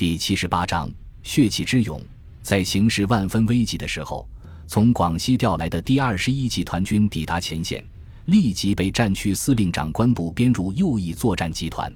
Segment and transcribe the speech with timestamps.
[0.00, 0.90] 第七十八章
[1.22, 2.00] 血气之勇。
[2.40, 4.26] 在形势万分危急的时候，
[4.66, 7.84] 从广西调来的第二十一集团军抵达前线，
[8.24, 11.92] 立即被战区司令长官部编入右翼作战集团。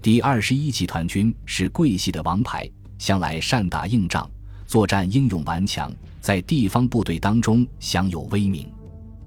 [0.00, 4.26] 第二十一集团军是桂系的王牌，向来善打硬仗，
[4.66, 5.92] 作战英勇顽强，
[6.22, 8.66] 在地方部队当中享有威名。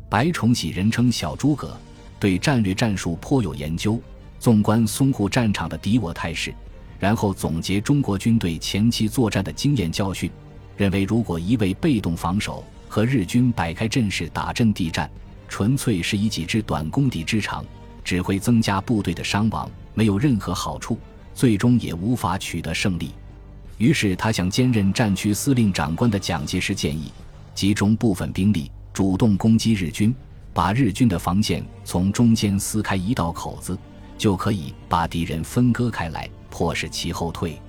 [0.10, 1.80] 白崇禧人称小诸葛，
[2.20, 4.02] 对战略战术颇有研究，
[4.40, 6.52] 纵观淞沪战场的敌我态势。
[7.00, 10.30] 然后总结中国军队前期作战的经验教训，
[10.76, 15.10] 认为如果一味被动防守和日军摆开阵势打阵地战，
[15.48, 17.64] 纯粹是以己之短攻敌之长，
[18.04, 20.98] 只会增加部队的伤亡，没有任何好处，
[21.34, 23.12] 最终也无法取得胜利。
[23.78, 27.12] 于是他向兼任战区司令长官的蒋介石建议，
[27.54, 30.14] 集中部分兵力，主动攻击日军，
[30.52, 33.78] 把日军的防线从中间撕开一道口子，
[34.18, 36.28] 就可以把敌人分割开来。
[36.50, 37.62] 迫使其后退，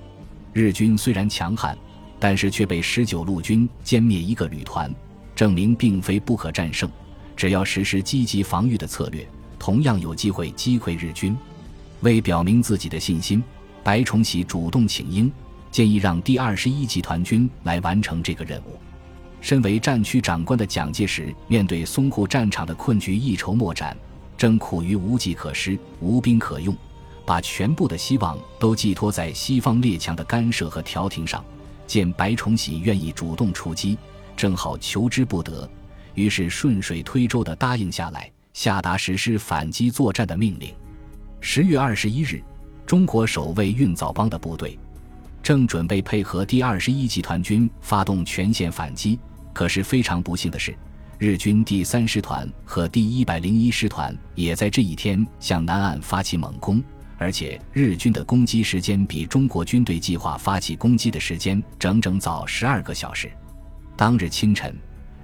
[0.53, 1.77] 日军虽然强悍，
[2.19, 4.93] 但是却被十九路军歼灭一个旅团，
[5.35, 6.89] 证明并非不可战胜。
[7.35, 9.25] 只要实施积极防御的策略，
[9.57, 11.35] 同样有机会击溃日军。
[12.01, 13.43] 为表明自己的信心，
[13.83, 15.31] 白崇禧主动请缨，
[15.71, 18.77] 建议让第二十一集团军来完成这个任务。
[19.41, 23.95] 身为战区长官的蒋介石，面对淞沪战场的困局，一筹莫展，
[24.37, 26.75] 正苦于无计可施、无兵可用。
[27.29, 31.45] 把全部的希望都寄托在西方列强的干涉和调停上，
[31.85, 33.95] 见白崇禧愿意主动出击，
[34.35, 35.69] 正好求之不得，
[36.15, 40.73] 于是顺水推舟地答应下来，下达实施反击作战的命令。
[41.39, 42.41] 十月二十一日，
[42.83, 44.75] 中国守卫运枣帮的部队
[45.43, 49.19] 正准备配合第二十一集团军发动全线反击，
[49.53, 50.75] 可是非常不幸的是，
[51.19, 56.83] 日军第三师团和第一百零一师团也在这一天向南岸发起猛攻。
[57.19, 63.29] 而且日军的攻击时间比中国军队计划发起攻击的时间整整早十二个小时。
[63.97, 64.73] 当日清晨，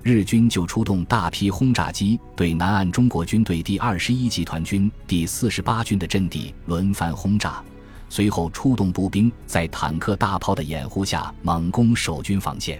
[0.03, 7.63] 日军就出动大批轰炸机对南岸中国军队第二十一集团军第四十八军的阵地轮番轰炸，
[8.09, 12.79] 随后出动步兵在坦克大炮的掩护下猛攻守军防线。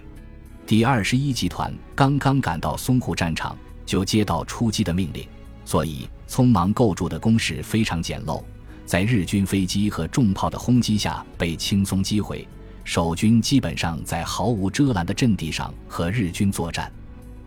[0.66, 5.26] 第二十一集团刚刚赶到淞沪战场，就接到出击的命令，
[5.64, 8.44] 所以匆忙构筑的工事非常简陋。
[8.86, 12.46] 在日军飞机和重炮的轰击下被轻松击毁，
[12.84, 16.90] 守军基本上在毫无遮拦的阵地上和日军作战。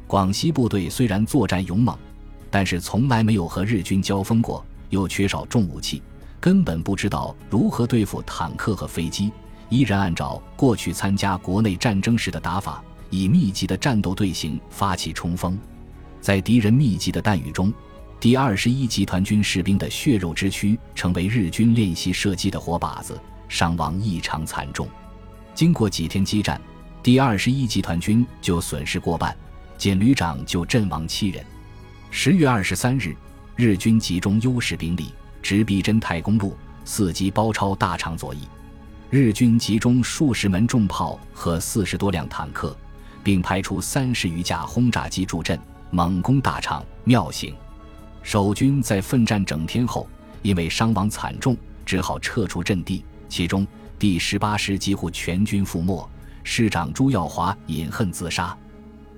[0.05, 1.97] 广西部队虽然作战勇猛，
[2.51, 6.03] 但是从来没有和日军交锋过，又缺少重武器，
[6.41, 9.31] 根本不知道如何对付坦克和飞机，
[9.69, 15.57] 依然按照过去参加国内战争时的打法，以密集的战斗队形发起冲锋，
[16.19, 17.71] 在敌人密集的弹雨中。
[18.19, 24.89] 第二十一集团军士兵的血肉之躯成为日军练习射击的活靶子，伤亡异常惨重。
[25.55, 26.59] 经过几天激战，
[27.01, 29.33] 第二十一集团军就损失过半，
[29.77, 31.41] 简旅长就阵亡七人。
[32.11, 33.15] 十月二十三日，
[33.55, 38.39] 日军集中优势兵力，直逼真太公路，伺机包抄大场左翼。
[39.09, 42.77] 日军集中数十门重炮和四十多辆坦克，
[43.23, 45.57] 并派出三十余架轰炸机助阵，
[45.89, 47.55] 猛攻大场庙行。
[48.21, 50.07] 守军在奋战整天后，
[50.41, 53.03] 因为伤亡惨重，只好撤出阵地。
[53.27, 53.65] 其中
[53.97, 56.07] 第十八师几乎全军覆没，
[56.43, 58.55] 师长朱耀华饮恨自杀。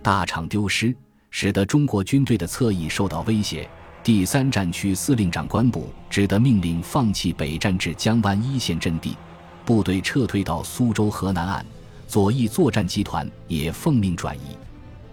[0.01, 0.95] 大厂丢失，
[1.29, 3.69] 使得中国军队的侧翼受到威胁。
[4.03, 9.15] 第三战区司令长官部只得命令放弃北战至江湾一线阵地，
[9.63, 11.65] 部队撤退到苏州河南岸。
[12.07, 14.57] 左翼作战集团也奉命转移。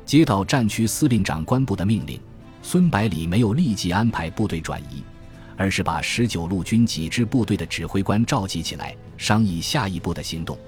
[0.04, 2.18] 接到战区司令长官部的命令。
[2.62, 5.02] 孙百里没有立即安排部队转移，
[5.56, 10.58] 而是把十九路军几支部队的指挥官召集起来，商议下一步的行动。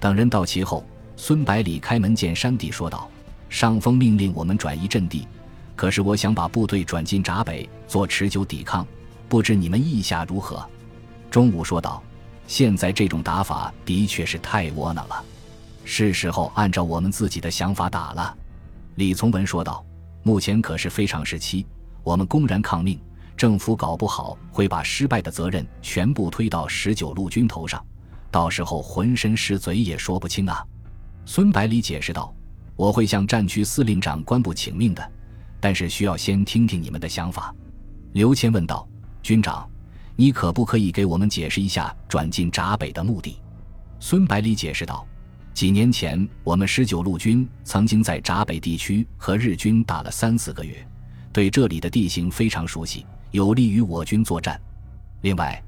[0.00, 0.84] 等人到齐后，
[1.16, 3.08] 孙百里开门见山地说道
[3.48, 5.26] ：“上峰命令我们转移阵地，
[5.76, 8.84] 可是我想把部队转进闸北做持久抵抗，
[9.28, 10.66] 不知你们意下如何？”
[11.30, 12.02] 中午说道
[12.48, 15.24] ：“现在这种打法的确是太窝囊了，
[15.84, 18.36] 是时候按照我们自己的想法打了。”
[18.96, 19.85] 李从文说道。
[20.26, 21.64] 目前可是非常时期，
[22.02, 22.98] 我们公然抗命，
[23.36, 27.80] 政府搞不好会把失败的责任全部推到十九路军头上，
[28.28, 30.66] 到时候浑身是嘴也说不清啊。
[31.24, 32.34] 孙百里解释道
[32.74, 35.12] ：“我会向战区司令长官部请命的，
[35.60, 37.54] 但是需要先听听你们的想法。”
[38.10, 38.84] 刘谦问道
[39.22, 39.64] ：“军长，
[40.16, 43.38] 你可不可以给我们解释一下转进闸北的目的？”
[44.00, 45.06] 孙百里解释道。
[45.56, 50.86] 几年前，我们十九路军曾经在闸北地区和日军打了三四个月，
[51.32, 54.60] 对这里的地形非常熟悉，有利于我军作战。
[55.22, 55.58] 另外，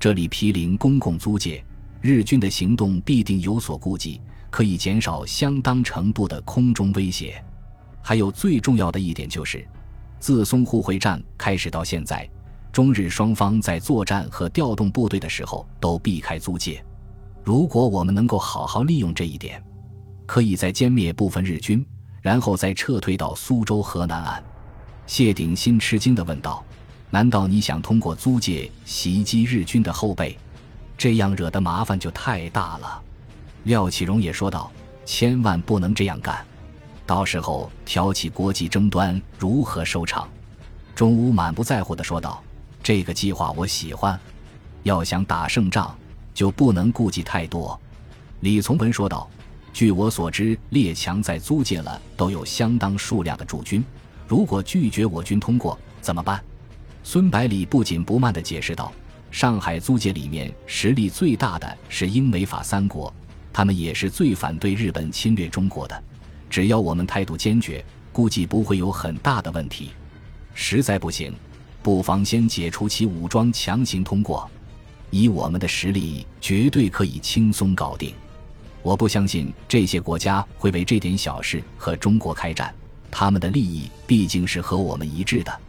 [0.00, 1.64] 这里毗邻公共租界，
[2.00, 4.20] 日军的行动必定有所顾忌，
[4.50, 7.40] 可以减少相当程度的空中威胁。
[8.02, 9.64] 还有最重要的一点就是，
[10.18, 12.28] 自淞沪会战开始到现在，
[12.72, 16.84] 中日双方在作战和调动部队的时候都避开租界。
[17.46, 19.62] 如果我们能够好好利用这一点，
[20.26, 21.86] 可以再歼灭部分日军，
[22.20, 24.42] 然后再撤退到苏州河南岸。
[25.06, 26.64] 谢鼎新吃惊地问道
[27.08, 30.36] ：“难道你想通过租界袭击日军的后背？
[30.98, 33.00] 这样惹的麻烦就太大了。”
[33.62, 34.68] 廖启荣也说道
[35.06, 36.44] ：“千万不能这样干，
[37.06, 40.28] 到时候挑起国际争端，如何收场？”
[40.96, 42.42] 钟武满不在乎地说道
[42.82, 44.18] ：“这个计划我喜欢。
[44.82, 45.96] 要想打胜仗，
[46.36, 47.80] 就不能顾忌太多。”
[48.40, 49.28] 李从文说道
[49.72, 53.82] ：“据我所知，列强在租界了都有相当数量的驻军。”
[54.28, 56.42] 如果拒绝我军通过怎么办？
[57.02, 58.92] 孙百里不紧不慢地解释道
[59.30, 63.12] ：“上海租界里面实力最大的是英美法三国，
[63.52, 66.02] 他们也是最反对日本侵略中国的。
[66.50, 69.90] 只要我们态度坚决，估计不会有很大的问题。
[70.54, 71.32] 实在不行，
[71.82, 74.50] 不妨先解除其武装，强行通过。
[75.10, 78.14] 以我们的实力，绝对可以轻松搞定。
[78.82, 82.74] 我不相信这些国家会为这点小事和中国开战。”
[83.10, 85.60] 他们的利益毕竟是和我们一致的，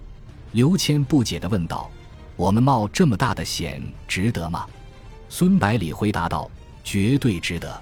[0.52, 1.90] 刘谦不解地问道
[2.36, 4.66] ：“我们冒这么大的险，值得吗？”
[5.30, 6.50] 孙百里回答道
[6.84, 7.80] ：“绝对值得。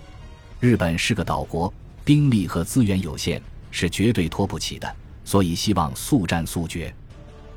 [0.60, 1.74] 日本是个岛国，
[2.04, 3.42] 兵力和资源有限，
[3.72, 6.94] 是绝对拖不起的，所以希望速战速决。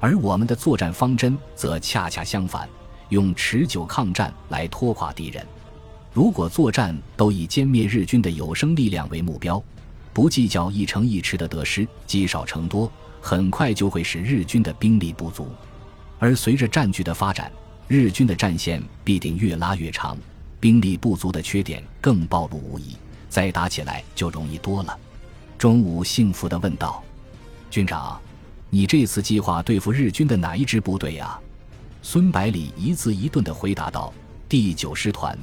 [0.01, 2.67] 而我们的作战方针则恰恰相反，
[3.11, 5.47] 用持久抗战来拖垮敌人。
[6.13, 9.63] 如果作战都以歼灭日军的有生力量为目标。”
[10.11, 12.91] 不计较一城一池的得失，积少成多，
[13.21, 15.47] 很快就会使日军的兵力不足。
[16.19, 17.53] 而随着战局的发展，
[17.87, 20.19] 日军的战线必定越拉越长，
[20.59, 22.97] 兵力不足的缺点更暴露无遗，
[23.29, 24.99] 再打起来就容易多了。
[25.57, 27.01] 中午幸福地问道
[27.71, 28.21] ：“军长，
[28.71, 31.39] 你这次计划对付日军的哪一支部队呀？”
[32.03, 34.13] 孙百里一字一顿地回答道
[34.49, 35.37] ：“第九师团，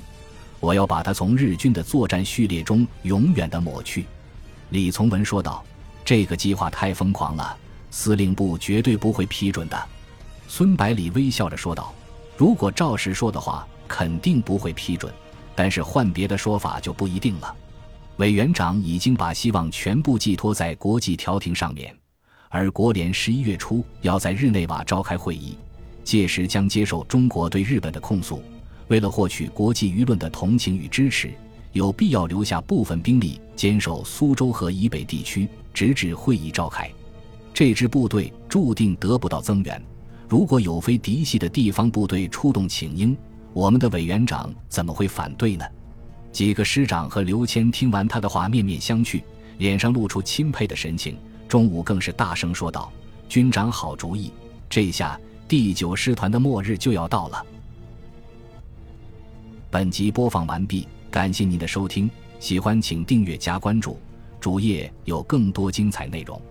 [0.59, 4.05] 我要把它从日军的作战序列中永远地抹去。”
[4.69, 5.63] 李从文说道
[6.03, 7.55] ：“这个计划太疯狂了，
[7.91, 9.89] 司令部绝对不会批准的。”
[10.47, 11.93] 孙百里微笑着说道
[12.37, 15.13] ：“如果赵实说的话，肯定不会批准，
[15.55, 17.53] 但是换别的说法就不一定了。
[18.17, 21.95] 委员长已经把希望全部寄托在国际调停上面，
[22.49, 25.57] 而国联十一月初要在日内瓦召开会议，
[26.05, 28.41] 届时将接受中国对日本的控诉。
[28.87, 31.33] 为了获取国际舆论的同情与支持。”
[31.75, 36.89] 有必要留下部分兵力坚守苏州河以北地区，直至会议召开。
[37.53, 39.83] 这支部队注定得不到增援。
[40.29, 43.13] 如果有非嫡系的地方部队出动请缨，
[43.51, 45.65] 我们的委员长怎么会反对呢？
[46.31, 49.21] 几个师长和刘谦听完他的话，面面相觑，
[49.57, 51.17] 脸上露出钦佩的神情。
[51.45, 52.89] 中午更是大声说道
[53.27, 54.31] ：“军长好主意！
[54.69, 57.45] 这下第九师团的末日就要到了。”
[59.71, 60.87] 本集播放完毕。
[61.11, 62.11] 感谢您的收听，
[62.41, 63.97] 喜欢请订阅加关注，
[64.37, 66.41] 主页有更多精彩内容。